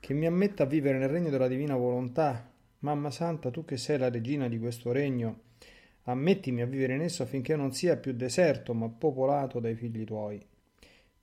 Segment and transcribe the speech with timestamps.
[0.00, 2.50] che mi ammetta a vivere nel regno della divina volontà.
[2.80, 5.40] Mamma Santa, tu che sei la regina di questo regno,
[6.04, 10.40] ammettimi a vivere in esso affinché non sia più deserto, ma popolato dai figli tuoi.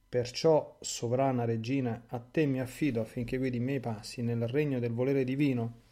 [0.07, 4.93] Perciò, sovrana regina, a te mi affido affinché guidi i miei passi nel regno del
[4.93, 5.83] volere divino,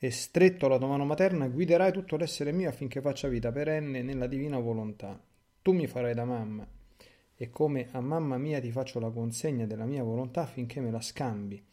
[0.00, 4.26] e stretto alla tua mano materna guiderai tutto l'essere mio affinché faccia vita perenne nella
[4.26, 5.20] divina volontà.
[5.62, 6.66] Tu mi farai da mamma,
[7.36, 11.00] e come a mamma mia ti faccio la consegna della mia volontà affinché me la
[11.00, 11.64] scambi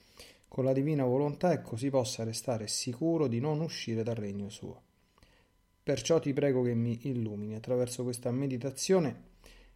[0.55, 4.83] con la divina volontà e così possa restare sicuro di non uscire dal regno suo.
[5.83, 9.13] Perciò ti prego che mi illumini attraverso questa meditazione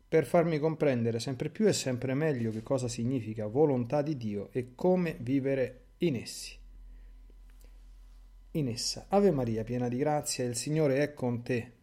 [0.07, 4.73] per farmi comprendere sempre più e sempre meglio che cosa significa volontà di Dio e
[4.73, 6.55] come vivere in essi.
[8.52, 11.73] In essa, Ave Maria, piena di grazia, il Signore è con te.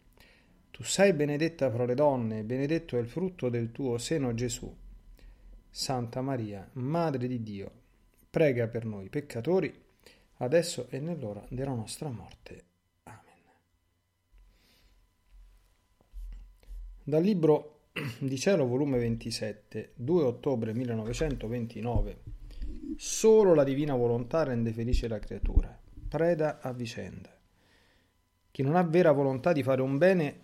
[0.71, 4.75] Tu sei benedetta fra le donne, benedetto è il frutto del tuo seno Gesù.
[5.69, 7.85] Santa Maria, Madre di Dio,
[8.29, 9.73] prega per noi peccatori,
[10.37, 12.65] adesso e nell'ora della nostra morte.
[13.03, 13.21] Amen.
[17.03, 22.17] Dal libro di cielo, volume 27, 2 ottobre 1929.
[22.97, 27.35] Solo la divina volontà rende felice la creatura, preda a vicenda.
[28.51, 30.41] Chi non ha vera volontà di fare un bene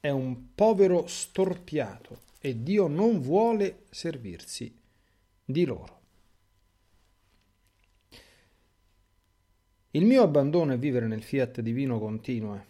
[0.00, 4.74] è un povero storpiato e Dio non vuole servirsi
[5.44, 5.97] di loro.
[9.92, 12.66] Il mio abbandono è vivere nel fiat divino continue.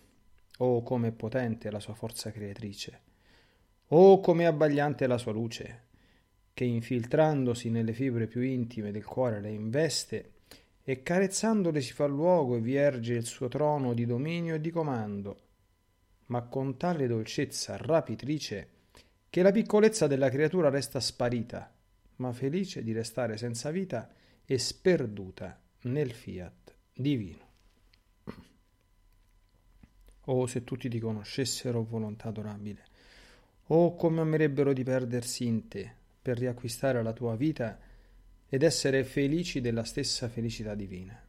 [0.59, 3.01] Oh, come potente la sua forza creatrice.
[3.89, 5.87] Oh, come abbagliante la sua luce,
[6.55, 10.35] che infiltrandosi nelle fibre più intime del cuore le investe
[10.85, 14.71] e carezzandole si fa luogo e vi erge il suo trono di dominio e di
[14.71, 15.41] comando,
[16.27, 18.69] ma con tale dolcezza rapitrice
[19.29, 21.75] che la piccolezza della creatura resta sparita,
[22.17, 24.09] ma felice di restare senza vita
[24.45, 26.58] e sperduta nel fiat
[26.99, 27.47] divino.
[30.25, 32.87] Oh, se tutti ti conoscessero, volontà adorabile.
[33.69, 37.79] Oh, come amerebbero di perdersi in te per riacquistare la tua vita
[38.49, 41.23] ed essere felici della stessa felicità divina.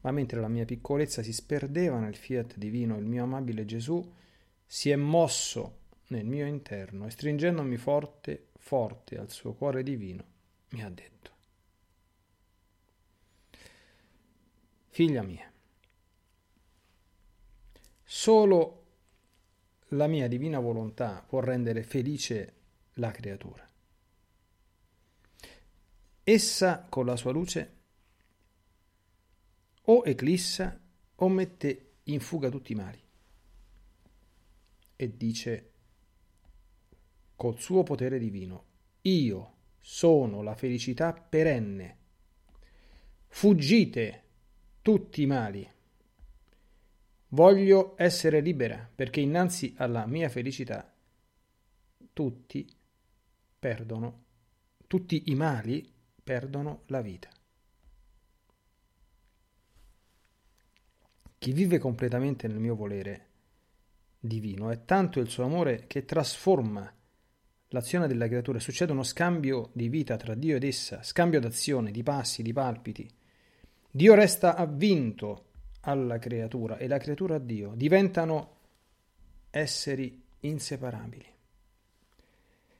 [0.00, 4.12] Ma mentre la mia piccolezza si sperdeva nel fiat divino, il mio amabile Gesù
[4.66, 10.24] si è mosso nel mio interno e stringendomi forte, forte al suo cuore divino,
[10.70, 11.33] mi ha detto
[14.94, 15.52] Figlia mia,
[18.04, 18.84] solo
[19.88, 22.54] la mia divina volontà può rendere felice
[22.92, 23.68] la creatura.
[26.22, 27.76] Essa con la sua luce
[29.82, 30.80] o eclissa
[31.16, 33.02] o mette in fuga tutti i mali.
[34.94, 35.72] E dice
[37.34, 38.64] col suo potere divino
[39.02, 41.98] io sono la felicità perenne.
[43.26, 44.23] Fuggite
[44.84, 45.66] tutti i mali.
[47.28, 50.92] Voglio essere libera perché innanzi alla mia felicità
[52.12, 52.68] tutti
[53.58, 54.24] perdono,
[54.86, 55.90] tutti i mali
[56.22, 57.30] perdono la vita.
[61.38, 63.28] Chi vive completamente nel mio volere
[64.20, 66.94] divino è tanto il suo amore che trasforma
[67.68, 72.02] l'azione della creatura, succede uno scambio di vita tra Dio ed essa, scambio d'azione, di
[72.02, 73.22] passi, di palpiti
[73.96, 75.50] Dio resta avvinto
[75.82, 78.56] alla creatura e la creatura a Dio, diventano
[79.50, 81.24] esseri inseparabili.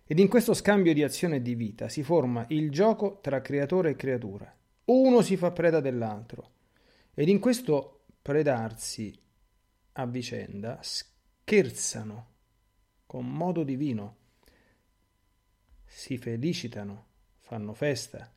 [0.06, 3.90] Ed in questo scambio di azione e di vita si forma il gioco tra creatore
[3.90, 4.52] e creatura.
[4.86, 6.50] Uno si fa preda dell'altro
[7.14, 9.16] ed in questo predarsi
[9.92, 12.26] a vicenda scherzano
[13.06, 14.16] con modo divino,
[15.84, 17.06] si felicitano,
[17.38, 18.33] fanno festa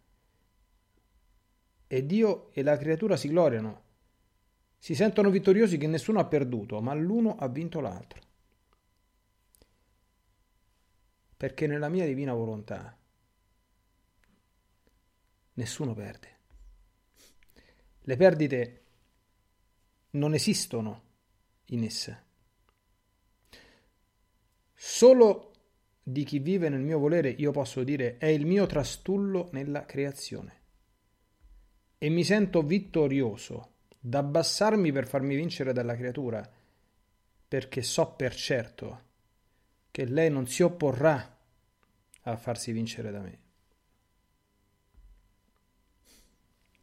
[1.87, 3.83] e Dio e la creatura si gloriano.
[4.77, 8.21] Si sentono vittoriosi che nessuno ha perduto, ma l'uno ha vinto l'altro.
[11.35, 12.97] Perché nella mia divina volontà
[15.53, 16.35] nessuno perde.
[18.01, 18.83] Le perdite
[20.11, 21.03] non esistono
[21.65, 22.23] in essa.
[24.73, 25.53] Solo
[26.01, 30.56] di chi vive nel mio volere io posso dire è il mio trastullo nella creazione.
[31.97, 36.47] E mi sento vittorioso d'abbassarmi per farmi vincere dalla creatura,
[37.47, 39.05] perché so per certo
[39.91, 41.35] che lei non si opporrà
[42.21, 43.39] a farsi vincere da me.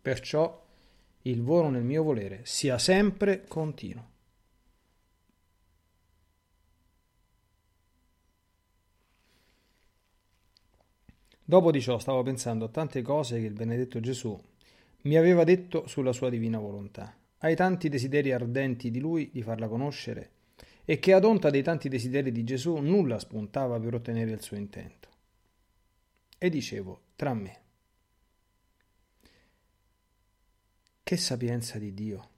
[0.02, 0.62] Perciò
[1.22, 4.12] il volo nel mio volere sia sempre continuo.
[11.46, 14.38] Dopo di ciò stavo pensando a tante cose che il benedetto Gesù
[15.04, 19.68] mi aveva detto sulla sua divina volontà, ai tanti desideri ardenti di lui di farla
[19.68, 20.30] conoscere,
[20.84, 24.56] e che ad onta dei tanti desideri di Gesù nulla spuntava per ottenere il suo
[24.56, 25.08] intento.
[26.38, 27.60] E dicevo, tra me,
[31.02, 32.30] che sapienza di Dio,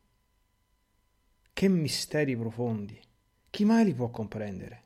[1.52, 3.00] che misteri profondi,
[3.50, 4.82] chi mai li può comprendere?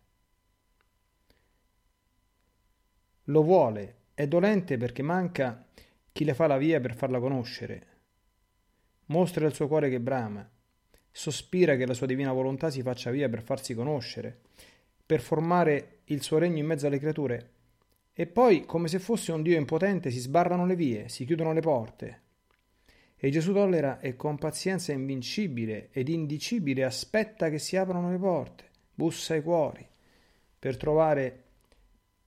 [3.25, 5.67] Lo vuole, è dolente perché manca
[6.12, 7.87] chi le fa la via per farla conoscere.
[9.07, 10.49] Mostra il suo cuore che brama,
[11.11, 14.39] sospira che la sua divina volontà si faccia via per farsi conoscere,
[15.05, 17.51] per formare il suo regno in mezzo alle creature.
[18.12, 21.61] E poi, come se fosse un Dio impotente, si sbarrano le vie, si chiudono le
[21.61, 22.21] porte.
[23.17, 28.65] E Gesù tollera e con pazienza invincibile ed indicibile aspetta che si aprano le porte,
[28.95, 29.87] bussa ai cuori,
[30.59, 31.45] per trovare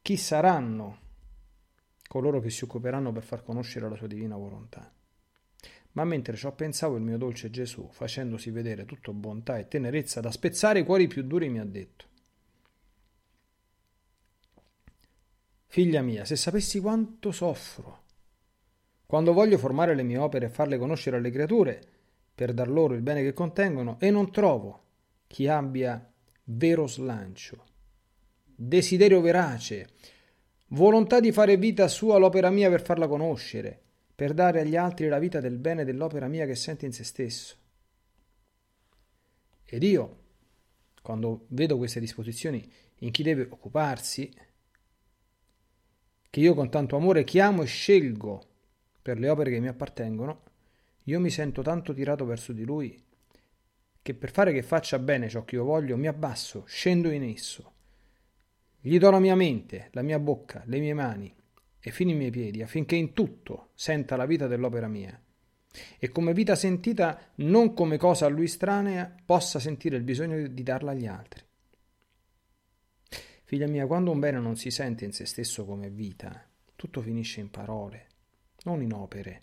[0.02, 1.00] chi saranno
[2.14, 4.94] coloro che si occuperanno per far conoscere la sua divina volontà.
[5.94, 10.30] Ma mentre ciò pensavo il mio dolce Gesù, facendosi vedere tutto bontà e tenerezza da
[10.30, 12.06] spezzare i cuori più duri, mi ha detto
[15.66, 18.02] Figlia mia, se sapessi quanto soffro
[19.08, 21.82] quando voglio formare le mie opere e farle conoscere alle creature,
[22.36, 24.82] per dar loro il bene che contengono, e non trovo
[25.26, 26.12] chi abbia
[26.44, 27.64] vero slancio,
[28.44, 29.90] desiderio verace,
[30.74, 33.80] volontà di fare vita sua l'opera mia per farla conoscere,
[34.16, 37.56] per dare agli altri la vita del bene dell'opera mia che sente in se stesso.
[39.66, 40.18] Ed io,
[41.02, 44.32] quando vedo queste disposizioni in chi deve occuparsi,
[46.30, 48.48] che io con tanto amore chiamo e scelgo
[49.02, 50.44] per le opere che mi appartengono,
[51.04, 53.02] io mi sento tanto tirato verso di lui
[54.02, 57.74] che per fare che faccia bene ciò che io voglio mi abbasso, scendo in esso
[58.86, 61.34] gli do la mia mente, la mia bocca, le mie mani
[61.80, 65.18] e fino i miei piedi, affinché in tutto senta la vita dell'opera mia.
[65.98, 70.64] E come vita sentita, non come cosa a lui estranea, possa sentire il bisogno di
[70.64, 71.42] darla agli altri.
[73.46, 76.46] Figlia mia, quando un bene non si sente in se stesso come vita,
[76.76, 78.08] tutto finisce in parole,
[78.64, 79.42] non in opere.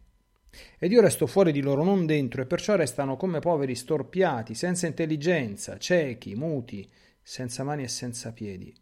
[0.78, 4.86] Ed io resto fuori di loro, non dentro, e perciò restano come poveri storpiati, senza
[4.86, 6.86] intelligenza, ciechi, muti,
[7.22, 8.74] senza mani e senza piedi.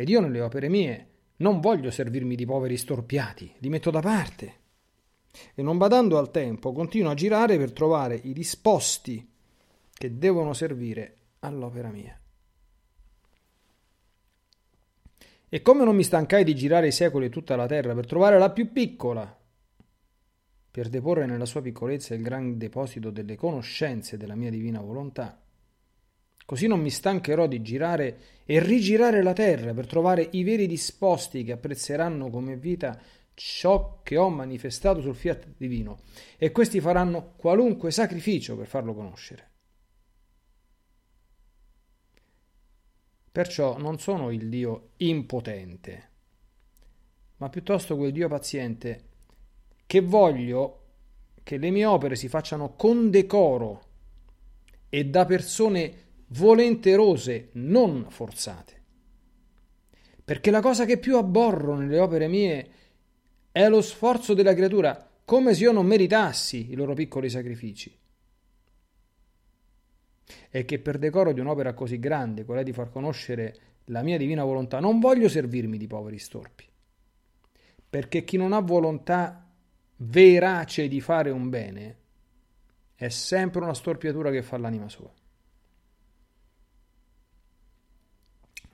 [0.00, 1.08] Ed io nelle opere mie
[1.38, 4.54] non voglio servirmi di poveri storpiati, li metto da parte.
[5.56, 9.28] E non badando al tempo, continuo a girare per trovare i disposti
[9.92, 12.16] che devono servire all'opera mia.
[15.48, 18.52] E come non mi stancai di girare i secoli tutta la terra per trovare la
[18.52, 19.36] più piccola,
[20.70, 25.42] per deporre nella sua piccolezza il gran deposito delle conoscenze della mia divina volontà,
[26.48, 31.44] Così non mi stancherò di girare e rigirare la terra per trovare i veri disposti
[31.44, 32.98] che apprezzeranno come vita
[33.34, 36.00] ciò che ho manifestato sul fiat divino
[36.38, 39.50] e questi faranno qualunque sacrificio per farlo conoscere.
[43.30, 46.10] Perciò non sono il Dio impotente,
[47.36, 49.04] ma piuttosto quel Dio paziente
[49.84, 50.84] che voglio
[51.42, 53.82] che le mie opere si facciano con decoro
[54.88, 58.76] e da persone volenterose, non forzate.
[60.24, 62.70] Perché la cosa che più abborro nelle opere mie
[63.50, 67.96] è lo sforzo della creatura, come se io non meritassi i loro piccoli sacrifici.
[70.50, 73.56] E che per decoro di un'opera così grande, quella di far conoscere
[73.86, 76.66] la mia divina volontà, non voglio servirmi di poveri storpi.
[77.88, 79.50] Perché chi non ha volontà
[79.96, 81.96] verace di fare un bene
[82.94, 85.10] è sempre una storpiatura che fa l'anima sua.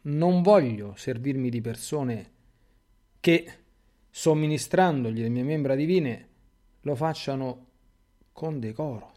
[0.06, 2.30] Non voglio servirmi di persone
[3.20, 3.52] che,
[4.11, 6.28] somministrandogli le mie membra divine,
[6.80, 7.66] lo facciano
[8.32, 9.12] con decoro,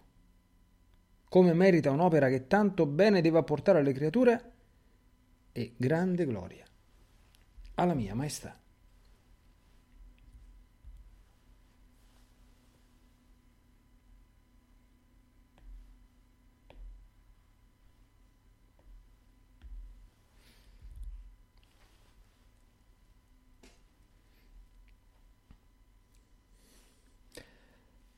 [1.30, 4.52] come merita un'opera che tanto bene deve apportare alle creature
[5.52, 6.66] e grande gloria
[7.76, 8.58] alla mia maestà.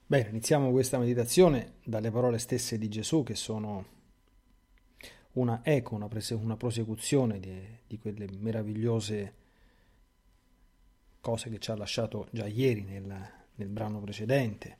[0.09, 3.85] Bene, iniziamo questa meditazione dalle parole stesse di Gesù che sono
[5.33, 9.33] una eco, una, prese- una prosecuzione di, di, quelle meravigliose
[11.21, 14.77] cose che ci ha lasciato già ieri nel, nel brano precedente.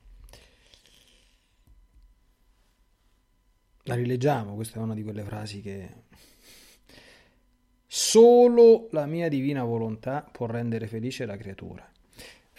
[3.83, 5.89] La rileggiamo, questa è una di quelle frasi che
[7.85, 11.87] solo la mia divina volontà può rendere felice la creatura.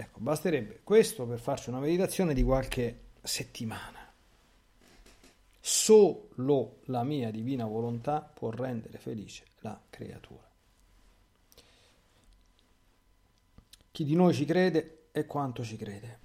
[0.00, 4.10] Ecco, basterebbe questo per farci una meditazione di qualche settimana.
[5.60, 10.50] Solo la mia divina volontà può rendere felice la creatura.
[13.90, 16.18] Chi di noi ci crede e quanto ci crede.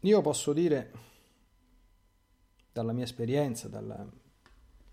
[0.00, 0.92] Io posso dire,
[2.72, 4.02] dalla mia esperienza, dalla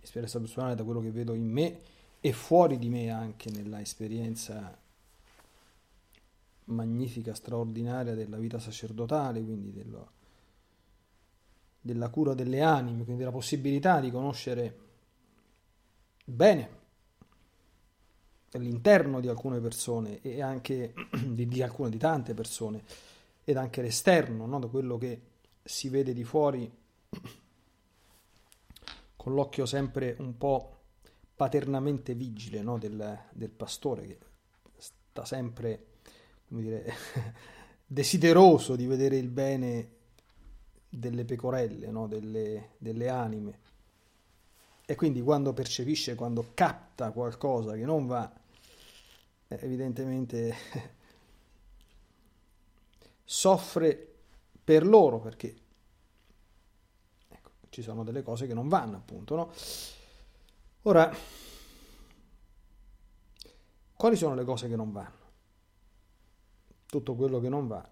[0.01, 1.79] esperienza personale, da quello che vedo in me
[2.19, 4.80] e fuori di me anche nella esperienza
[6.71, 10.11] magnifica, straordinaria della vita sacerdotale, quindi dello,
[11.81, 14.77] della cura delle anime, quindi della possibilità di conoscere
[16.23, 16.79] bene
[18.51, 20.93] l'interno di alcune persone e anche
[21.25, 22.83] di, di alcune di tante persone
[23.43, 24.59] ed anche l'esterno, no?
[24.59, 25.21] da quello che
[25.63, 26.71] si vede di fuori
[29.15, 30.77] con l'occhio sempre un po'
[31.35, 32.77] paternamente vigile no?
[32.77, 34.19] del, del pastore che
[34.77, 35.85] sta sempre
[36.51, 36.93] come dire,
[37.87, 39.89] desideroso di vedere il bene
[40.89, 42.07] delle pecorelle, no?
[42.07, 43.59] delle, delle anime.
[44.85, 48.29] E quindi quando percepisce, quando capta qualcosa che non va,
[49.47, 50.53] eh, evidentemente
[53.23, 54.07] soffre
[54.61, 55.55] per loro perché
[57.29, 59.35] ecco, ci sono delle cose che non vanno appunto.
[59.37, 59.53] No?
[60.81, 61.15] Ora,
[63.95, 65.20] quali sono le cose che non vanno?
[66.91, 67.89] Tutto quello che non va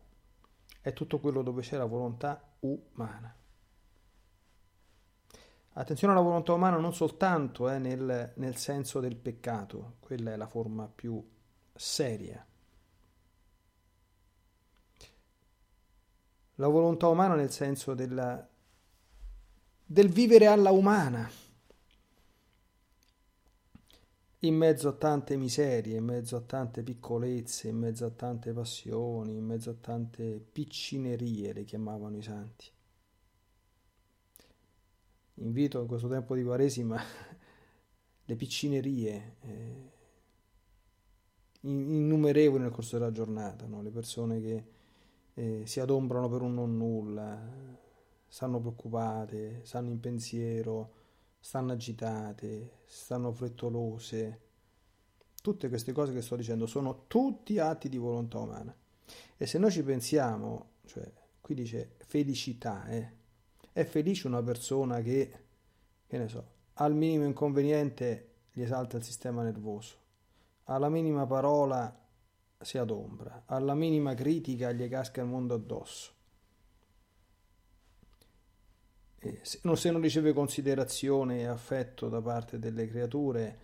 [0.81, 3.33] è tutto quello dove c'è la volontà umana.
[5.71, 10.47] Attenzione alla volontà umana non soltanto eh, nel, nel senso del peccato, quella è la
[10.47, 11.25] forma più
[11.73, 12.45] seria.
[16.55, 18.45] La volontà umana nel senso della,
[19.85, 21.29] del vivere alla umana
[24.41, 29.35] in mezzo a tante miserie, in mezzo a tante piccolezze, in mezzo a tante passioni,
[29.35, 32.65] in mezzo a tante piccinerie, le chiamavano i santi.
[35.35, 37.01] Invito in questo tempo di Quaresima
[38.25, 39.91] le piccinerie eh,
[41.61, 43.81] innumerevoli nel corso della giornata, no?
[43.81, 44.63] le persone che
[45.33, 47.77] eh, si adombrano per un non nulla,
[48.27, 50.98] stanno preoccupate, stanno in pensiero,
[51.39, 54.41] stanno agitate, stanno frettolose.
[55.41, 58.75] Tutte queste cose che sto dicendo sono tutti atti di volontà umana.
[59.37, 63.11] E se noi ci pensiamo, cioè, qui dice felicità, eh?
[63.71, 65.31] è felice una persona che,
[66.05, 69.95] che ne so, al minimo inconveniente gli esalta il sistema nervoso,
[70.65, 71.97] alla minima parola
[72.61, 76.17] si adombra, alla minima critica gli casca il mondo addosso
[79.41, 83.57] se non, se non riceve considerazione e affetto da parte delle creature,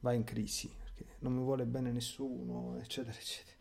[0.00, 3.56] va in crisi, perché non mi vuole bene nessuno, eccetera, eccetera.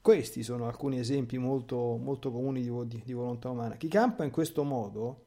[0.00, 3.76] Questi sono alcuni esempi molto, molto comuni di, di, di, volontà umana.
[3.76, 5.24] Chi campa in questo modo,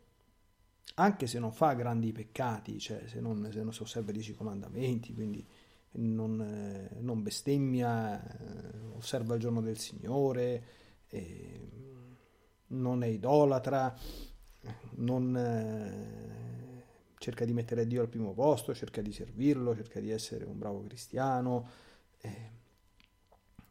[0.95, 4.35] anche se non fa grandi peccati, cioè se non, se non si osserva i dieci
[4.35, 5.43] comandamenti, quindi
[5.93, 10.63] non, eh, non bestemmia, eh, osserva il giorno del Signore,
[11.07, 11.76] eh,
[12.67, 13.95] non è idolatra,
[14.95, 16.83] non eh,
[17.17, 20.83] cerca di mettere Dio al primo posto, cerca di servirlo, cerca di essere un bravo
[20.83, 21.69] cristiano,
[22.21, 22.51] eh,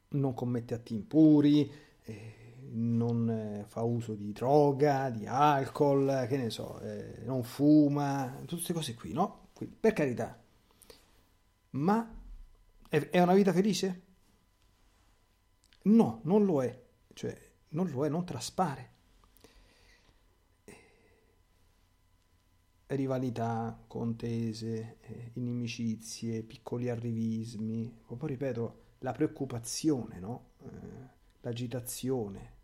[0.09, 1.71] non commette atti impuri,
[2.03, 8.37] eh, non eh, fa uso di droga, di alcol, che ne so, eh, non fuma,
[8.41, 9.49] tutte queste cose qui, no?
[9.53, 10.38] Quindi, per carità.
[11.71, 12.15] Ma
[12.88, 14.03] è, è una vita felice?
[15.83, 16.83] No, non lo è.
[17.12, 17.46] Cioè,
[17.76, 18.95] non lo è, non traspare.
[22.87, 30.50] Rivalità, contese, eh, inimicizie, piccoli arrivismi, poi ripeto, la preoccupazione, no?
[30.62, 30.68] eh,
[31.40, 32.54] l'agitazione.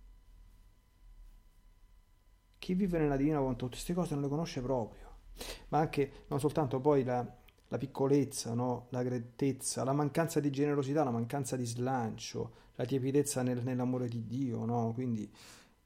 [2.59, 5.16] Chi vive nella divina volontà, tutte queste cose non le conosce proprio,
[5.69, 7.41] ma anche non soltanto poi la,
[7.73, 8.87] la piccolezza, no?
[8.91, 14.26] la grettezza, la mancanza di generosità, la mancanza di slancio, la tiepidezza nel, nell'amore di
[14.26, 14.93] Dio, no?
[14.93, 15.26] Quindi,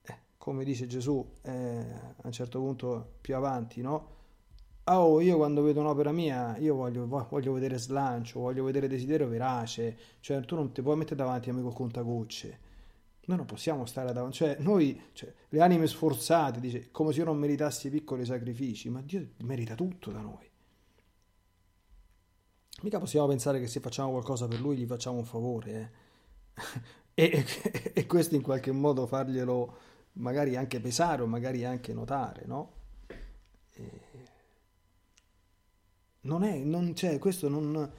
[0.02, 4.14] eh, come dice Gesù eh, a un certo punto più avanti, no?
[4.82, 9.28] Ah, oh, io quando vedo un'opera mia, io voglio, voglio, vedere slancio, voglio vedere desiderio
[9.28, 12.58] verace, cioè tu non ti puoi mettere davanti a me col contagocce.
[13.26, 17.26] Noi non possiamo stare davanti, cioè noi, cioè, le anime sforzate, dice, come se io
[17.26, 20.54] non meritassi piccoli sacrifici, ma Dio merita tutto da noi.
[22.82, 26.60] Mica possiamo pensare che se facciamo qualcosa per lui gli facciamo un favore, eh?
[27.14, 29.78] e, e, e, questo in qualche modo farglielo
[30.14, 32.72] magari anche pesare o magari anche notare, no?
[33.72, 33.90] E...
[36.22, 37.92] Non è, non c'è, questo non...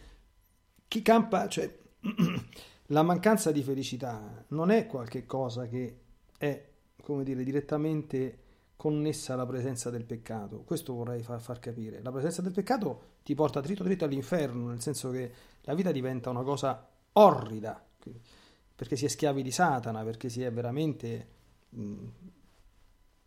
[0.88, 1.76] Chi campa, cioè...
[2.92, 6.00] La mancanza di felicità non è qualcosa che
[6.38, 6.70] è,
[7.04, 8.47] come dire, direttamente
[8.88, 10.64] connessa alla presenza del peccato.
[10.64, 12.02] Questo vorrei far, far capire.
[12.02, 16.30] La presenza del peccato ti porta dritto dritto all'inferno, nel senso che la vita diventa
[16.30, 17.84] una cosa orrida,
[18.76, 21.28] perché si è schiavi di Satana, perché si è veramente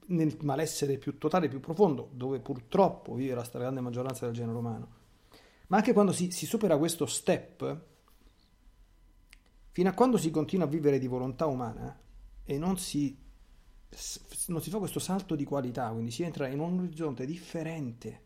[0.06, 4.88] nel malessere più totale, più profondo, dove purtroppo vive la stragrande maggioranza del genere umano.
[5.66, 7.88] Ma anche quando si, si supera questo step,
[9.72, 11.96] Fino a quando si continua a vivere di volontà umana
[12.44, 13.16] e non si,
[14.46, 18.24] non si fa questo salto di qualità, quindi si entra in un orizzonte differente,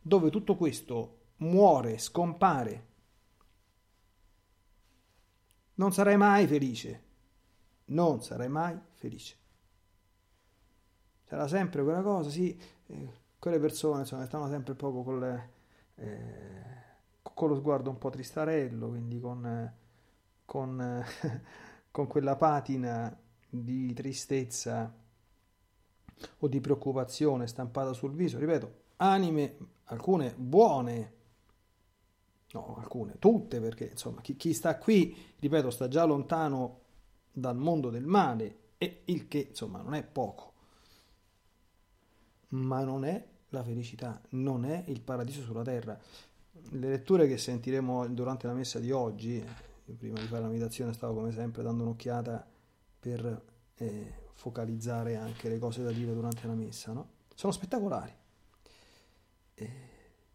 [0.00, 2.86] dove tutto questo muore, scompare,
[5.74, 7.02] non sarai mai felice,
[7.86, 9.36] non sarai mai felice.
[11.24, 15.50] Sarà sempre quella cosa, sì, eh, quelle persone insomma, stanno sempre poco con le...
[15.96, 16.86] Eh,
[17.38, 19.72] con lo sguardo un po' tristarello, quindi con,
[20.44, 21.04] con,
[21.90, 23.16] con quella patina
[23.48, 24.94] di tristezza
[26.38, 31.12] o di preoccupazione stampata sul viso, ripeto, anime, alcune buone,
[32.52, 36.80] no, alcune, tutte, perché insomma chi, chi, sta qui, ripeto, sta già lontano
[37.32, 40.52] dal mondo del male, e il che insomma non è poco,
[42.48, 45.98] ma non è la felicità, non è il paradiso sulla terra.
[46.70, 49.44] Le letture che sentiremo durante la messa di oggi,
[49.94, 52.46] prima di fare la meditazione stavo come sempre dando un'occhiata
[53.00, 53.42] per
[53.76, 57.16] eh, focalizzare anche le cose da dire durante la messa, no?
[57.34, 58.12] sono spettacolari.
[59.54, 59.70] Eh,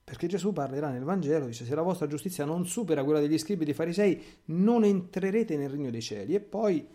[0.04, 3.64] perché Gesù parlerà nel Vangelo, dice se la vostra giustizia non supera quella degli scribi
[3.64, 6.36] e dei farisei, non entrerete nel regno dei cieli.
[6.36, 6.88] E poi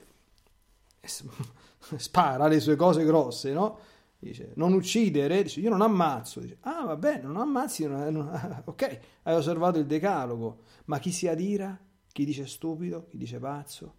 [1.96, 3.78] spara le sue cose grosse, no?
[4.18, 6.40] Dice, non uccidere, dice, io non ammazzo.
[6.40, 11.12] Dice, ah, va bene, non ammazzi, non, non, ok, hai osservato il decalogo, ma chi
[11.12, 11.78] si adira?
[12.12, 13.06] Chi dice stupido?
[13.06, 13.94] Chi dice pazzo?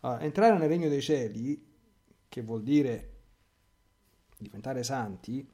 [0.00, 1.66] Allora, entrare nel regno dei cieli,
[2.28, 3.18] che vuol dire
[4.38, 5.46] diventare santi,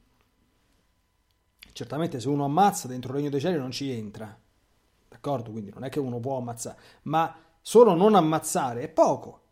[1.73, 4.39] certamente se uno ammazza dentro il regno dei cieli non ci entra,
[5.09, 5.51] d'accordo?
[5.51, 9.45] Quindi non è che uno può ammazzare, ma solo non ammazzare è poco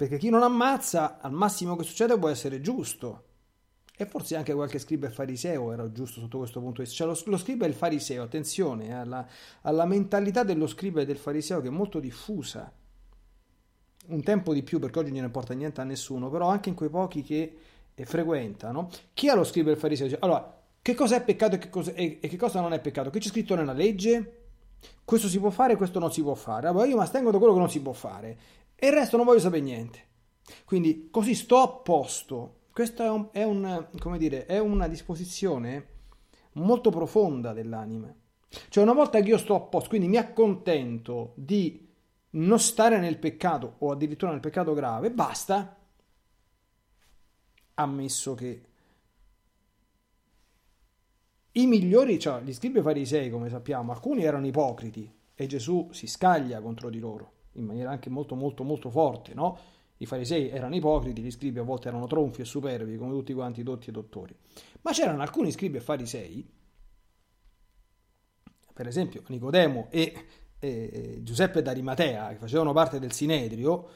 [0.00, 3.29] perché chi non ammazza, al massimo che succede può essere giusto.
[4.00, 7.04] E forse anche qualche scriba e fariseo era giusto sotto questo punto di vista.
[7.04, 9.28] Cioè lo, lo scriba e il fariseo, attenzione eh, alla,
[9.60, 12.72] alla, mentalità dello scriba e del fariseo che è molto diffusa.
[14.06, 16.74] Un tempo di più, perché oggi non ne porta niente a nessuno, però anche in
[16.74, 17.56] quei pochi che
[17.92, 18.88] eh, frequentano.
[19.12, 20.16] Chi ha lo scriba e il fariseo?
[20.20, 23.10] Allora, che cosa è peccato e che cosa, e, e che cosa non è peccato?
[23.10, 24.44] Che c'è scritto nella legge?
[25.04, 26.68] Questo si può fare, questo non si può fare.
[26.68, 28.38] Allora io mi astengo da quello che non si può fare
[28.76, 30.06] e il resto non voglio sapere niente.
[30.64, 32.59] Quindi così sto a posto.
[32.72, 35.88] Questa è, un, è, un, dire, è una disposizione
[36.52, 38.14] molto profonda dell'anima.
[38.68, 41.88] Cioè una volta che io sto a posto, quindi mi accontento di
[42.30, 45.76] non stare nel peccato o addirittura nel peccato grave, basta.
[47.74, 48.64] Ammesso che
[51.52, 56.60] i migliori, cioè gli scribi farisei, come sappiamo, alcuni erano ipocriti e Gesù si scaglia
[56.60, 59.58] contro di loro in maniera anche molto molto molto forte, no?
[60.02, 63.60] I farisei erano ipocriti, gli scribi a volte erano tronfi e superbi, come tutti quanti
[63.60, 64.34] i dotti e dottori.
[64.80, 66.50] Ma c'erano alcuni scribi e farisei,
[68.72, 70.26] per esempio Nicodemo e,
[70.58, 73.88] e Giuseppe d'Arimatea, che facevano parte del Sinedrio,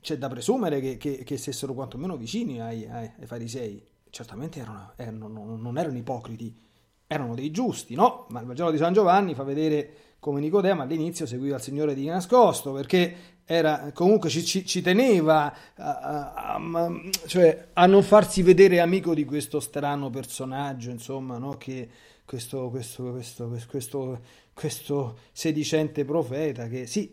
[0.00, 3.84] c'è da presumere che, che, che stessero quantomeno vicini ai, ai, ai farisei.
[4.10, 6.56] Certamente erano, erano, non erano ipocriti,
[7.04, 8.26] erano dei giusti, no?
[8.28, 9.90] Ma il Vangelo di San Giovanni fa vedere
[10.20, 15.54] come Nicodemo all'inizio seguiva il Signore di nascosto perché era, comunque ci, ci, ci teneva
[15.74, 21.56] a, a, a, cioè, a, non farsi vedere amico di questo strano personaggio, insomma, no?
[21.56, 21.88] che
[22.26, 24.20] questo, questo, questo, questo,
[24.52, 27.10] questo sedicente profeta che sì,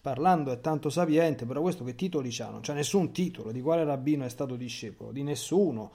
[0.00, 2.50] parlando è tanto sapiente, però questo che titoli c'ha?
[2.50, 5.12] Non c'è nessun titolo, di quale rabbino è stato discepolo?
[5.12, 5.92] Di nessuno.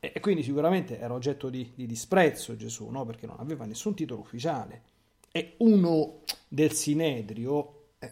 [0.00, 3.04] E quindi sicuramente era oggetto di, di disprezzo Gesù, no?
[3.04, 4.82] perché non aveva nessun titolo ufficiale
[5.30, 8.08] e uno del Sinedrio, eh,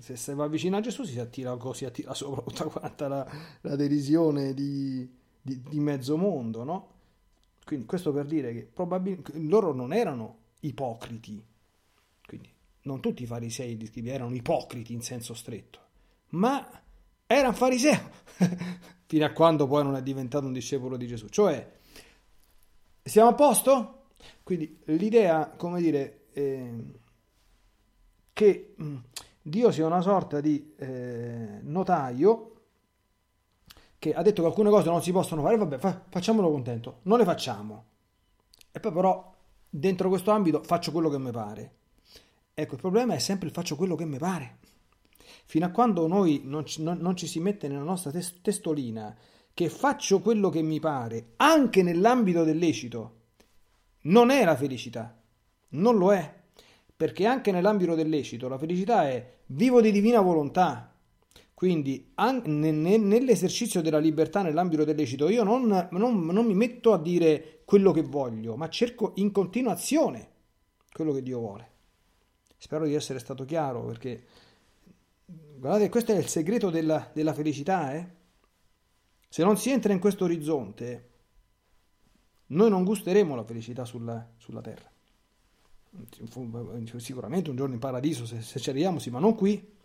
[0.00, 3.26] se si va vicino a Gesù si attira, si attira sopra tutta quanta la,
[3.62, 5.08] la derisione di,
[5.40, 6.88] di, di, mezzo mondo, no?
[7.64, 11.44] Quindi questo per dire che probabilmente loro non erano ipocriti,
[12.26, 15.78] quindi non tutti i farisei di scrivi erano ipocriti in senso stretto,
[16.30, 16.82] ma
[17.26, 18.10] era un fariseo
[19.06, 21.28] fino a quando poi non è diventato un discepolo di Gesù.
[21.28, 21.78] Cioè,
[23.02, 24.06] siamo a posto?
[24.42, 26.98] Quindi l'idea, come dire, eh,
[28.32, 28.96] che mm,
[29.42, 32.50] Dio sia una sorta di eh, notaio
[33.98, 37.18] che ha detto che alcune cose non si possono fare, vabbè, fa, facciamolo contento, non
[37.18, 37.84] le facciamo.
[38.72, 39.34] E poi però
[39.68, 41.74] dentro questo ambito faccio quello che mi pare.
[42.54, 44.58] Ecco, il problema è sempre il faccio quello che mi pare.
[45.44, 49.16] Fino a quando noi non ci, non, non ci si mette nella nostra tes- testolina
[49.52, 53.18] che faccio quello che mi pare, anche nell'ambito del lecito,
[54.02, 55.14] non è la felicità.
[55.70, 56.39] Non lo è.
[57.00, 60.94] Perché anche nell'ambito del lecito la felicità è vivo di divina volontà,
[61.54, 67.62] quindi nell'esercizio della libertà nell'ambito del lecito io non, non, non, mi metto a dire
[67.64, 70.28] quello che voglio, ma cerco in continuazione
[70.92, 71.70] quello che Dio vuole.
[72.58, 74.22] Spero di essere stato chiaro perché
[75.24, 77.94] guardate, questo è il segreto della, della felicità.
[77.94, 78.06] Eh?
[79.26, 81.08] Se non si entra in questo orizzonte,
[82.48, 84.90] noi non gusteremo la felicità sulla, sulla terra.
[86.98, 89.78] Sicuramente un giorno in paradiso, se, se ci arriviamo, sì, ma non qui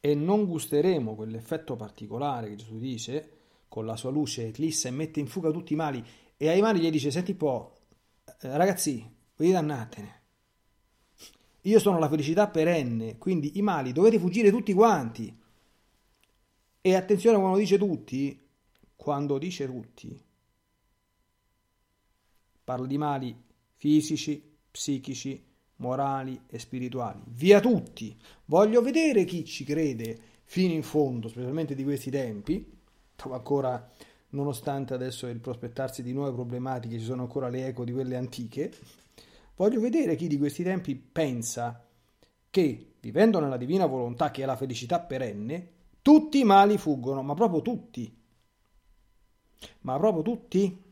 [0.00, 3.30] e non gusteremo quell'effetto particolare che Gesù dice,
[3.68, 6.04] con la sua luce eclissa e mette in fuga tutti i mali,
[6.36, 7.72] e ai mali gli dice, senti po',
[8.24, 10.22] eh, ragazzi, voi dannatene.
[11.62, 15.34] Io sono la felicità perenne, quindi i mali dovete fuggire tutti quanti.
[16.82, 18.38] E attenzione quando dice tutti,
[18.94, 20.22] quando dice tutti,
[22.62, 23.42] parla di mali
[23.84, 25.44] fisici, psichici,
[25.76, 27.20] morali e spirituali.
[27.26, 28.16] Via tutti!
[28.46, 32.66] Voglio vedere chi ci crede fino in fondo, specialmente di questi tempi,
[33.14, 33.90] dove ancora,
[34.30, 38.72] nonostante adesso il prospettarsi di nuove problematiche, ci sono ancora le eco di quelle antiche.
[39.56, 41.86] Voglio vedere chi di questi tempi pensa
[42.48, 47.34] che, vivendo nella divina volontà, che è la felicità perenne, tutti i mali fuggono, ma
[47.34, 48.16] proprio tutti.
[49.80, 50.82] Ma proprio tutti?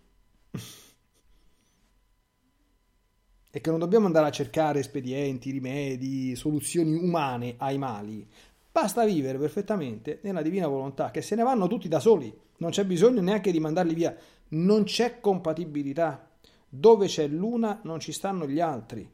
[3.55, 8.27] E che non dobbiamo andare a cercare espedienti, rimedi, soluzioni umane ai mali.
[8.73, 12.87] Basta vivere perfettamente nella divina volontà, che se ne vanno tutti da soli, non c'è
[12.87, 14.17] bisogno neanche di mandarli via,
[14.49, 16.31] non c'è compatibilità.
[16.67, 19.07] Dove c'è l'una non ci stanno gli altri.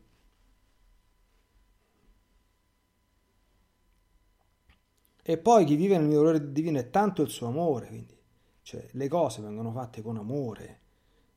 [5.20, 8.16] E poi chi vive nel mio divino è tanto il suo amore, quindi
[8.62, 10.86] cioè, le cose vengono fatte con amore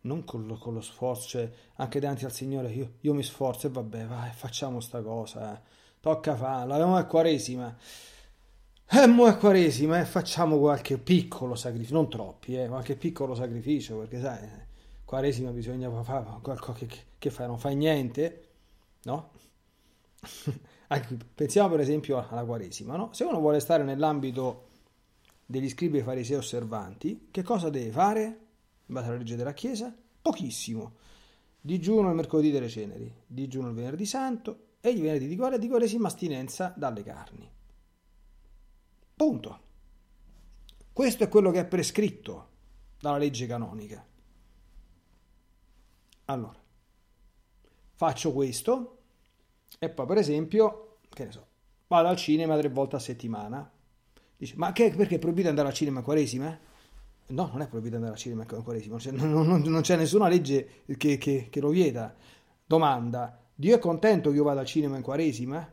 [0.01, 3.67] non con lo, con lo sforzo, cioè, anche davanti al Signore io, io, mi sforzo
[3.67, 5.61] e vabbè, vai, facciamo sta cosa, eh.
[5.99, 7.75] tocca farla, abbiamo è quaresima,
[8.87, 12.95] e eh, mo è quaresima e eh, facciamo qualche piccolo sacrificio, non troppi, eh, qualche
[12.95, 14.39] piccolo sacrificio, perché sai,
[15.05, 16.87] quaresima bisogna fare qualcosa che,
[17.17, 18.47] che fai, non fai niente,
[19.03, 19.29] no?
[21.35, 23.09] Pensiamo per esempio alla quaresima, no?
[23.13, 24.67] Se uno vuole stare nell'ambito
[25.45, 28.39] degli scribi e farisei osservanti, che cosa deve fare?
[28.91, 30.97] In base alla legge della Chiesa, pochissimo.
[31.61, 35.69] Digiuno il mercoledì delle ceneri, digiuno il venerdì santo e il venerdì di guardia di
[35.69, 37.49] quaresima astinenza dalle carni.
[39.15, 39.59] Punto.
[40.91, 42.49] Questo è quello che è prescritto
[42.99, 44.05] dalla legge canonica.
[46.25, 46.59] Allora,
[47.93, 48.97] faccio questo
[49.79, 51.47] e poi per esempio, che ne so,
[51.87, 53.71] vado al cinema tre volte a settimana.
[54.35, 56.59] Dice, ma che, perché è proibito andare al cinema a quaresima?
[57.31, 60.83] No, non è proibito andare al cinema in quaresima, non, non, non c'è nessuna legge
[60.97, 62.13] che, che, che, lo vieta.
[62.65, 65.67] Domanda, Dio è contento che io vada al cinema in quaresima?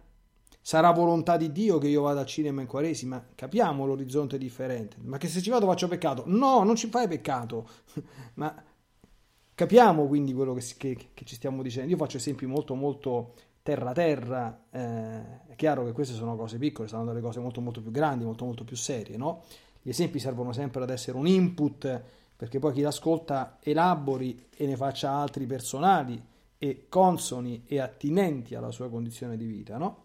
[0.61, 3.25] Sarà volontà di Dio che io vada al cinema in quaresima?
[3.35, 4.97] Capiamo l'orizzonte differente.
[5.01, 6.25] Ma che se ci vado faccio peccato?
[6.27, 7.69] No, non ci fai peccato.
[8.35, 8.55] Ma
[9.55, 11.91] capiamo quindi quello che, che, che, ci stiamo dicendo.
[11.91, 14.67] Io faccio esempi molto molto terra terra.
[14.71, 18.25] Eh, è chiaro che queste sono cose piccole, saranno delle cose molto molto più grandi,
[18.25, 19.45] molto molto più serie, no?
[19.89, 22.03] Gli esempi servono sempre ad essere un input
[22.37, 26.23] perché poi chi l'ascolta elabori e ne faccia altri personali
[26.59, 30.05] e consoni e attinenti alla sua condizione di vita, no?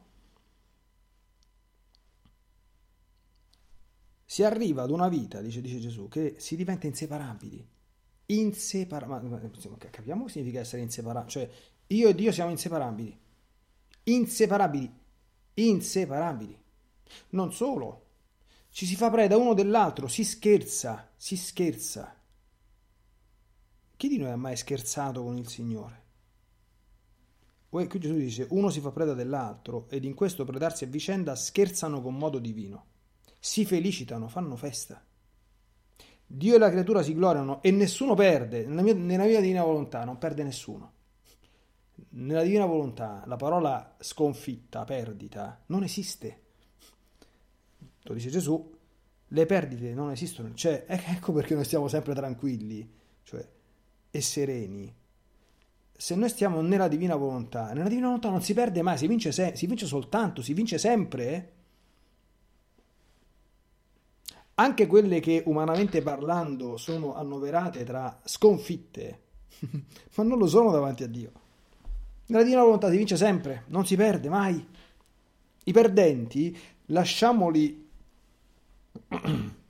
[4.23, 7.67] Si arriva ad una vita, dice, dice Gesù, che si diventa inseparabili.
[8.27, 9.51] Inseparabili.
[9.89, 11.29] Capiamo che significa essere inseparabili?
[11.29, 11.49] Cioè,
[11.87, 13.19] io e Dio siamo inseparabili.
[14.03, 14.97] Inseparabili.
[15.55, 16.57] Inseparabili.
[17.31, 18.02] Non solo,
[18.73, 22.19] ci si fa preda uno dell'altro, si scherza, si scherza.
[23.95, 26.01] Chi di noi ha mai scherzato con il Signore?
[27.69, 32.01] Qui Gesù dice, uno si fa preda dell'altro ed in questo predarsi a vicenda scherzano
[32.01, 32.85] con modo divino,
[33.39, 35.05] si felicitano, fanno festa.
[36.25, 40.03] Dio e la creatura si gloriano e nessuno perde, nella mia, nella mia divina volontà
[40.03, 40.93] non perde nessuno.
[42.09, 46.42] Nella divina volontà la parola sconfitta, perdita, non esiste.
[48.03, 48.71] Lo dice Gesù,
[49.27, 50.53] le perdite non esistono.
[50.53, 52.89] Cioè, ecco perché noi stiamo sempre tranquilli
[53.23, 53.45] cioè,
[54.09, 54.93] e sereni.
[55.95, 59.31] Se noi stiamo nella divina volontà, nella divina volontà non si perde mai, si vince,
[59.31, 61.51] se- si vince soltanto, si vince sempre.
[64.55, 69.21] Anche quelle che umanamente parlando sono annoverate tra sconfitte,
[70.15, 71.31] ma non lo sono davanti a Dio.
[72.27, 74.67] Nella divina volontà si vince sempre, non si perde mai.
[75.65, 77.82] I perdenti lasciamoli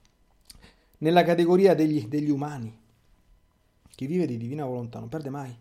[1.00, 2.82] nella categoria degli, degli umani.
[3.96, 5.56] Chi vive di divina volontà non perde mai.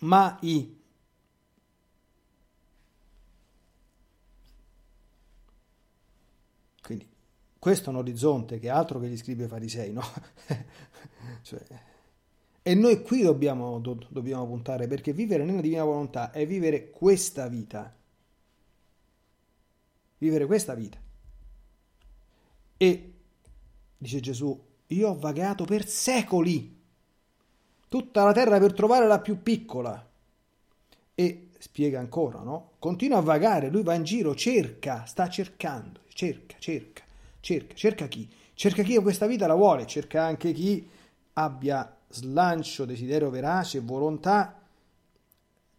[0.00, 0.78] Mai.
[6.82, 7.08] Quindi
[7.58, 10.02] questo è un orizzonte che altro che gli scrive farisei, no?
[11.42, 11.62] cioè,
[12.62, 17.48] e noi qui dobbiamo, do, dobbiamo puntare perché vivere nella divina volontà è vivere questa
[17.48, 17.94] vita.
[20.20, 20.98] Vivere questa vita.
[22.76, 23.12] E,
[23.96, 26.78] dice Gesù, io ho vagato per secoli
[27.88, 30.08] tutta la terra per trovare la più piccola.
[31.14, 32.72] E spiega ancora, no?
[32.78, 37.02] Continua a vagare, lui va in giro, cerca, sta cercando, cerca, cerca,
[37.40, 38.28] cerca, cerca chi?
[38.52, 40.86] Cerca chi questa vita la vuole, cerca anche chi
[41.32, 44.60] abbia slancio, desiderio verace volontà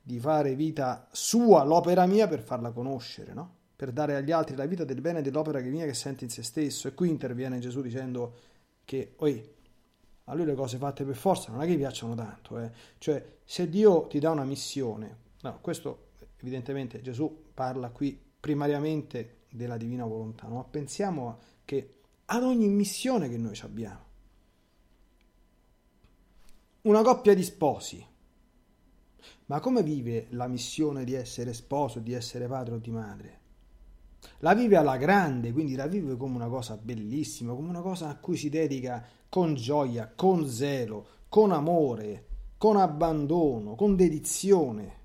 [0.01, 3.59] di fare vita sua, l'opera mia, per farla conoscere, no?
[3.81, 6.87] Per dare agli altri la vita del bene dell'opera mia che sente in se stesso.
[6.87, 8.35] E qui interviene Gesù dicendo
[8.85, 9.43] che, oi,
[10.25, 12.71] a lui le cose fatte per forza non è che piacciono tanto, eh.
[12.99, 16.09] Cioè, se Dio ti dà una missione, no, questo
[16.41, 20.57] evidentemente Gesù parla qui primariamente della divina volontà, no?
[20.57, 24.05] Ma pensiamo che ad ogni missione che noi abbiamo,
[26.81, 28.05] una coppia di sposi.
[29.47, 33.40] Ma come vive la missione di essere sposo, di essere padre o di madre?
[34.43, 38.15] La vive alla grande, quindi la vive come una cosa bellissima, come una cosa a
[38.15, 42.25] cui si dedica con gioia, con zelo, con amore,
[42.57, 44.99] con abbandono, con dedizione,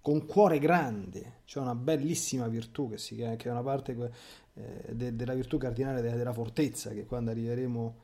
[0.00, 1.40] con cuore grande.
[1.44, 4.12] C'è una bellissima virtù che, si, che è una parte
[4.54, 7.94] eh, de, della virtù cardinale della, della fortezza, che quando arriveremo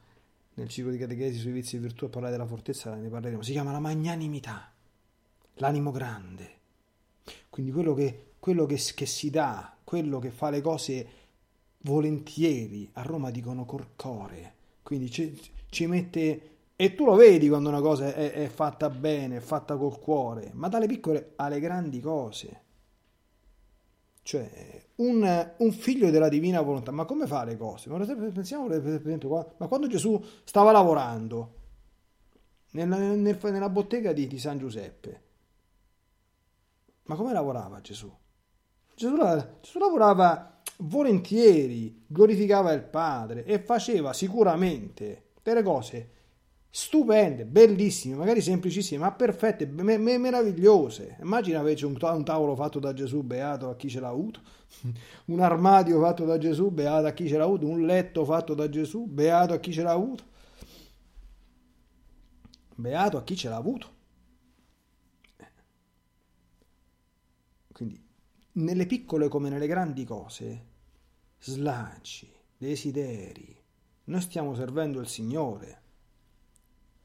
[0.55, 3.53] nel ciclo di catechesi sui vizi di virtù a parlare della fortezza ne parleremo, si
[3.53, 4.71] chiama la magnanimità,
[5.55, 6.59] l'animo grande.
[7.49, 11.07] Quindi quello che, quello che, che si dà, quello che fa le cose
[11.81, 16.48] volentieri, a Roma dicono corcore, quindi ci, ci mette...
[16.76, 20.50] E tu lo vedi quando una cosa è, è fatta bene, è fatta col cuore,
[20.55, 22.61] ma dalle piccole alle grandi cose.
[24.22, 27.90] Cioè, un, un, figlio della divina volontà, ma come fa le cose?
[27.90, 31.52] Pensiamo per esempio, ma quando Gesù stava lavorando
[32.70, 35.22] nella, nel, nella bottega di, di, San Giuseppe,
[37.02, 38.11] ma come lavorava Gesù?
[38.94, 39.16] Gesù,
[39.61, 46.11] Gesù lavorava volentieri, glorificava il Padre e faceva sicuramente delle cose
[46.74, 51.18] stupende, bellissime, magari semplicissime, ma perfette, me- me- meravigliose.
[51.20, 54.40] Immagina invece un, un, tavolo fatto da Gesù, beato a chi ce l'ha avuto,
[55.26, 58.70] un armadio fatto da Gesù, beato a chi ce l'ha avuto, un letto fatto da
[58.70, 60.24] Gesù, beato a chi ce l'ha avuto.
[62.74, 63.90] Beato a chi ce l'ha avuto.
[67.72, 68.02] Quindi,
[68.53, 70.67] nelle piccole come nelle grandi cose,
[71.38, 73.57] slanci, desideri,
[74.05, 75.81] noi stiamo servendo il Signore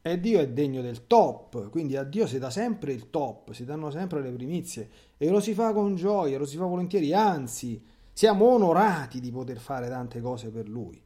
[0.00, 3.64] e Dio è degno del top, quindi a Dio si dà sempre il top, si
[3.64, 7.84] danno sempre le primizie e lo si fa con gioia, lo si fa volentieri, anzi
[8.12, 11.00] siamo onorati di poter fare tante cose per Lui.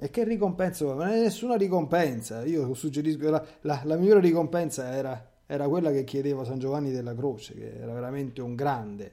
[0.00, 0.84] E che ricompensa?
[0.84, 2.44] Non è nessuna ricompensa.
[2.44, 7.14] Io suggerisco la, la, la migliore ricompensa era, era, quella che chiedeva San Giovanni della
[7.14, 9.12] Croce, che era veramente un grande.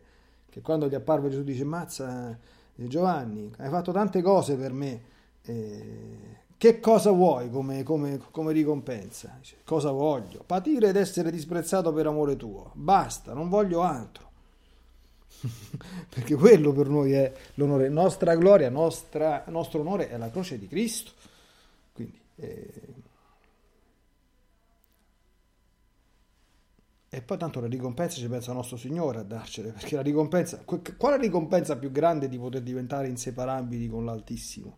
[0.50, 2.38] Che quando gli apparve Gesù dice: Mazza,
[2.76, 5.02] Giovanni, hai fatto tante cose per me.
[5.44, 9.38] Eh, che cosa vuoi come, come, come ricompensa?
[9.40, 10.44] Dice, cosa voglio?
[10.46, 12.72] Patire ed essere disprezzato per amore tuo.
[12.74, 14.24] Basta, non voglio altro.
[16.10, 17.88] Perché quello per noi è l'onore.
[17.88, 21.12] Nostra gloria, nostra, nostro onore è la croce di Cristo.
[21.94, 23.04] Quindi, eh...
[27.16, 30.66] E poi tanto la ricompensa ci pensa nostro Signore a darcele, perché la ricompensa,
[30.98, 34.78] quale ricompensa più grande di poter diventare inseparabili con l'Altissimo?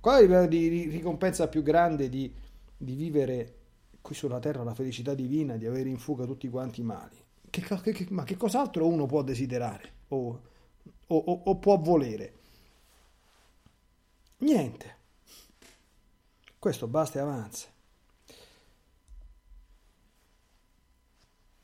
[0.00, 2.34] Qual è la ricompensa più grande di,
[2.76, 3.58] di, vivere
[4.00, 7.24] qui sulla terra la felicità divina, di avere in fuga tutti quanti i mali?
[7.48, 10.40] Che, che, ma che cos'altro uno può desiderare o,
[11.06, 12.32] o, o, o può volere?
[14.38, 14.96] Niente.
[16.58, 17.68] Questo basta e avanza.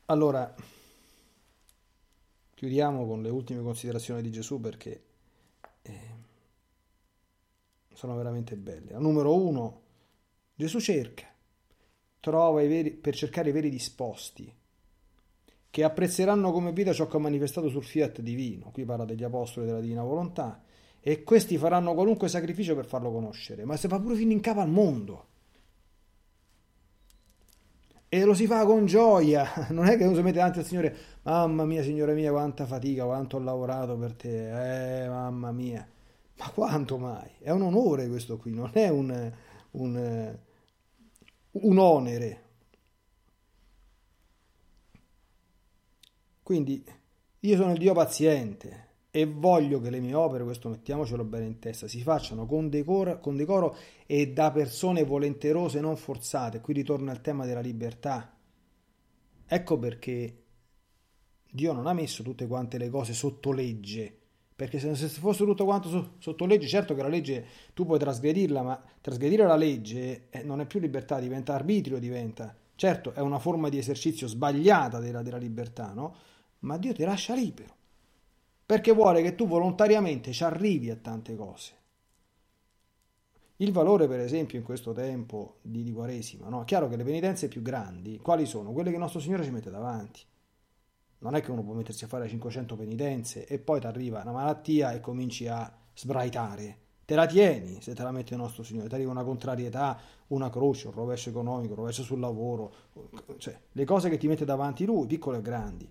[0.09, 0.55] Allora,
[2.53, 5.03] chiudiamo con le ultime considerazioni di Gesù perché
[5.81, 5.99] eh,
[7.93, 8.93] sono veramente belle.
[8.93, 9.81] Al numero uno,
[10.55, 11.27] Gesù cerca,
[12.21, 14.49] trova i veri, per cercare i veri disposti,
[15.69, 18.71] che apprezzeranno come vita ciò che ha manifestato sul fiat divino.
[18.71, 20.63] Qui parla degli apostoli della divina volontà.
[21.01, 24.61] E questi faranno qualunque sacrificio per farlo conoscere, ma se fa pure fino in capo
[24.61, 25.35] al mondo
[28.09, 30.95] e lo si fa con gioia, non è che uno si mette davanti al Signore,
[31.23, 35.87] mamma mia, Signore mia, quanta fatica, quanto ho lavorato per te, eh, mamma mia,
[36.37, 37.29] ma quanto mai?
[37.39, 39.31] È un onore questo qui, non è un,
[39.71, 40.37] un,
[41.51, 42.43] un onere.
[46.43, 46.81] Quindi
[47.41, 48.86] io sono il Dio paziente,
[49.17, 53.19] e voglio che le mie opere, questo mettiamocelo bene in testa, si facciano con decoro,
[53.19, 53.75] con decoro
[54.05, 56.61] e da persone volenterose, non forzate.
[56.61, 58.37] Qui ritorna il tema della libertà.
[59.47, 60.43] Ecco perché
[61.49, 64.15] Dio non ha messo tutte quante le cose sotto legge.
[64.55, 68.79] Perché se, fosse tutto quanto sotto legge, certo che la legge tu puoi trasgredirla, ma
[69.01, 72.55] trasgredire la legge eh, non è più libertà, diventa arbitrio, diventa.
[72.75, 76.15] Certo, è una forma di esercizio sbagliata della, della libertà, no?
[76.59, 77.76] Ma Dio ti lascia libero
[78.67, 81.73] perché vuole che tu volontariamente ci arrivi a tante cose.
[83.59, 86.65] Il valore, per esempio, in questo tempo di, di Quaresima, no?
[86.65, 88.73] Chiaro che le penitenze più grandi, quali sono?
[88.73, 90.19] Quelle che il nostro Signore ci mette davanti.
[91.19, 94.33] Non è che uno può mettersi a fare 500 penitenze e poi ti arriva una
[94.33, 96.79] malattia e cominci a sbraitare.
[97.05, 100.49] Te la tieni se te la mette il nostro Signore, ti arriva una contrarietà, una
[100.49, 102.73] croce, un rovescio economico, un rovescio sul lavoro,
[103.37, 105.89] cioè le cose che ti mette davanti Lui, piccole e grandi.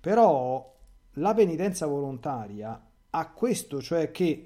[0.00, 0.73] Però
[1.14, 4.44] la penitenza volontaria ha questo, cioè che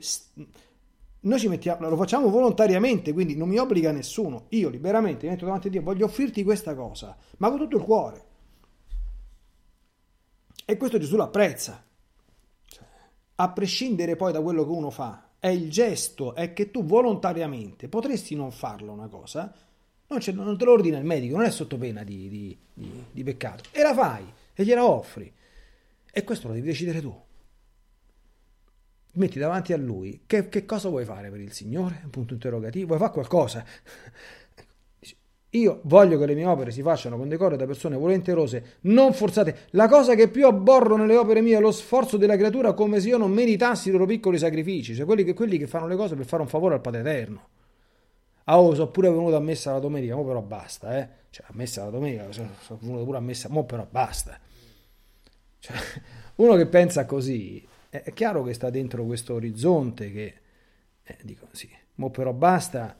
[1.20, 4.46] noi ci mettiamo, lo facciamo volontariamente, quindi non mi obbliga nessuno.
[4.50, 7.82] Io liberamente mi metto davanti a Dio, voglio offrirti questa cosa, ma con tutto il
[7.82, 8.26] cuore.
[10.64, 11.82] E questo Gesù lo apprezza.
[12.66, 12.84] Cioè,
[13.36, 17.88] a prescindere poi da quello che uno fa, è il gesto, è che tu volontariamente
[17.88, 19.52] potresti non farlo una cosa,
[20.08, 23.22] non, non te lo ordina il medico, non è sotto pena di, di, di, di
[23.22, 25.32] peccato, e la fai e gliela offri.
[26.18, 27.16] E questo lo devi decidere tu.
[29.12, 32.00] Metti davanti a lui che, che cosa vuoi fare per il Signore?
[32.02, 32.88] Un punto interrogativo.
[32.88, 33.64] Vuoi fare qualcosa?
[35.50, 39.66] Io voglio che le mie opere si facciano con decoro da persone volenterose, non forzate.
[39.70, 43.10] La cosa che più abborro nelle opere mie è lo sforzo della creatura come se
[43.10, 46.16] io non meritassi i loro piccoli sacrifici, cioè quelli che, quelli che fanno le cose
[46.16, 47.48] per fare un favore al Padre Eterno.
[48.44, 51.08] Ah, oh, sono pure venuto a messa la domenica, mo però basta, eh.
[51.30, 54.40] Cioè, a messa la domenica, sono venuto pure a messa, mo però basta.
[55.68, 55.76] Cioè,
[56.36, 60.34] uno che pensa così, è chiaro che sta dentro questo orizzonte che,
[61.02, 62.96] eh, dico sì, mo però basta,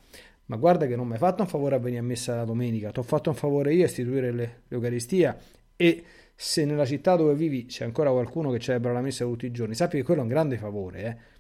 [0.47, 2.91] ma guarda che non mi hai fatto un favore a venire a messa la domenica,
[2.91, 5.37] ti ho fatto un favore io a istituire le, l'Eucaristia
[5.77, 6.05] e
[6.35, 9.75] se nella città dove vivi c'è ancora qualcuno che celebra la messa tutti i giorni,
[9.75, 11.37] sappi che quello è un grande favore, eh?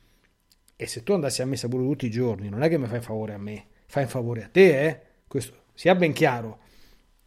[0.81, 2.99] E se tu andassi a messa pure tutti i giorni, non è che mi fai
[2.99, 5.01] un favore a me, fai un favore a te, eh?
[5.27, 6.61] Questo sia ben chiaro.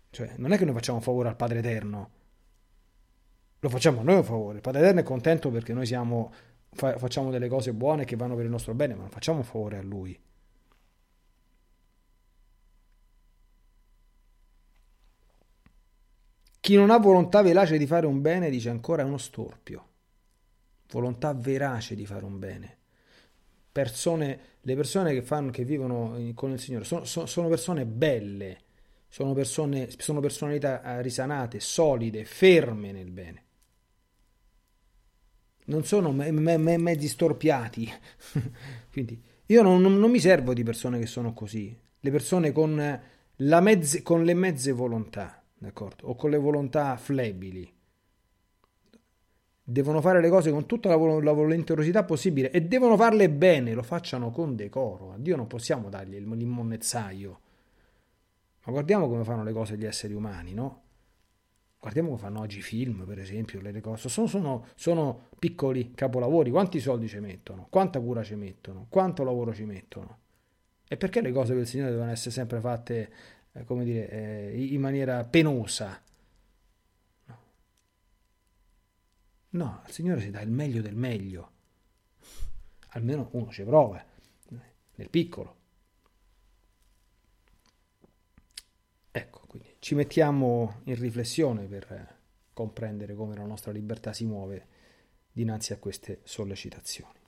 [0.10, 2.10] Cioè, non è che noi facciamo un favore al Padre Eterno,
[3.62, 4.56] lo facciamo noi un favore.
[4.56, 6.34] Il Padre Eterno è contento perché noi siamo,
[6.72, 9.44] fa, facciamo delle cose buone che vanno per il nostro bene, ma non facciamo un
[9.44, 10.20] favore a Lui.
[16.60, 19.88] Chi non ha volontà verace di fare un bene, dice ancora, è uno storpio.
[20.92, 22.78] Volontà verace di fare un bene.
[23.72, 28.60] Persone, le persone che, fanno, che vivono con il Signore sono, sono persone belle,
[29.08, 33.44] sono, persone, sono personalità eh, risanate, solide, ferme nel bene
[35.66, 37.90] non sono me- me- me- mezzi storpiati.
[38.92, 43.02] Quindi io non, non, non, mi servo di persone che sono così, le persone con,
[43.36, 46.08] mezze, con le mezze volontà, d'accordo?
[46.08, 47.72] O con le volontà flebili.
[49.64, 53.74] Devono fare le cose con tutta la, vol- la volenterosità possibile e devono farle bene,
[53.74, 55.14] lo facciano con decoro.
[55.14, 57.40] A Dio non possiamo dargli l'immonezzaio.
[58.64, 60.82] Ma guardiamo come fanno le cose gli esseri umani, no?
[61.82, 64.08] Guardiamo come fanno oggi i film, per esempio, le cose.
[64.08, 66.52] Sono, sono, sono, piccoli capolavori.
[66.52, 67.66] Quanti soldi ci mettono?
[67.72, 68.86] Quanta cura ci mettono?
[68.88, 70.20] Quanto lavoro ci mettono?
[70.88, 73.12] E perché le cose del Signore devono essere sempre fatte,
[73.54, 76.00] eh, come dire, eh, in maniera penosa?
[77.26, 77.38] No.
[79.50, 81.52] no, al Signore si dà il meglio del meglio.
[82.90, 84.06] Almeno uno ci prova,
[84.94, 85.61] nel piccolo.
[89.80, 92.20] Ci mettiamo in riflessione per
[92.54, 94.68] comprendere come la nostra libertà si muove
[95.32, 97.21] dinanzi a queste sollecitazioni.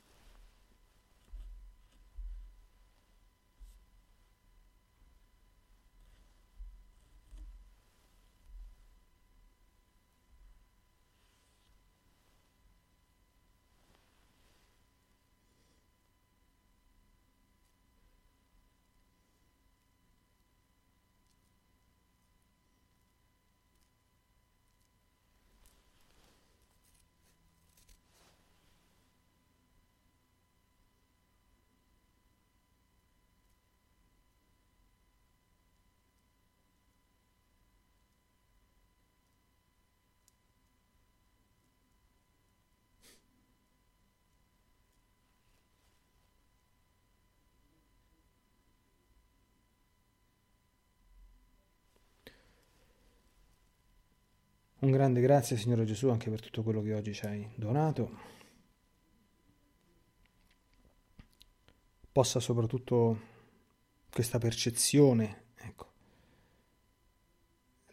[54.84, 58.12] Un grande grazie Signore Gesù anche per tutto quello che oggi ci hai donato.
[62.12, 63.18] Possa soprattutto
[64.12, 65.92] questa percezione ecco,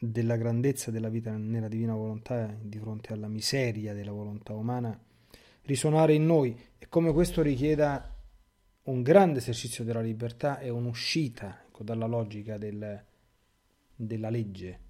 [0.01, 5.01] della grandezza della vita nella divina volontà di fronte alla miseria della volontà umana
[5.63, 8.17] risuonare in noi e come questo richieda
[8.83, 13.01] un grande esercizio della libertà e un'uscita ecco, dalla logica del,
[13.95, 14.89] della legge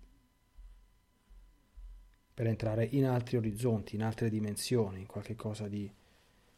[2.41, 5.93] per entrare in altri orizzonti, in altre dimensioni, in qualche cosa di,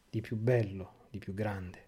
[0.09, 1.83] di più bello, di più grande.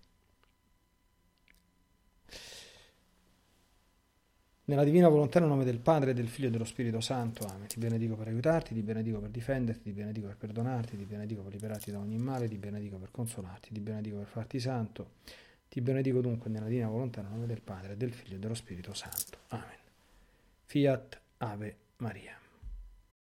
[4.65, 7.45] Nella divina volontà, nel nome del Padre, del Figlio e dello Spirito Santo.
[7.45, 7.67] Amen.
[7.67, 11.53] Ti benedico per aiutarti, ti benedico per difenderti, ti benedico per perdonarti, ti benedico per
[11.53, 15.11] liberarti da ogni male, ti benedico per consolarti, ti benedico per farti santo.
[15.69, 18.93] Ti benedico dunque nella divina volontà, nel nome del Padre, del Figlio e dello Spirito
[18.93, 19.37] Santo.
[19.51, 19.79] Amen.
[20.65, 22.43] Fiat Ave Maria.